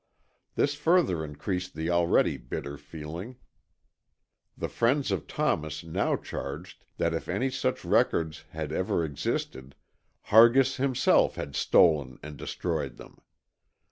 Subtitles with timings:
[0.55, 3.35] This further increased the already bitter feeling.
[4.57, 9.75] The friends of Thomas now charged that if any such records had ever existed
[10.29, 13.21] Hargis himself had stolen and destroyed them.